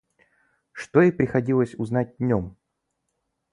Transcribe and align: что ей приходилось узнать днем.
что 0.71 1.03
ей 1.03 1.11
приходилось 1.11 1.75
узнать 1.77 2.15
днем. 2.17 2.57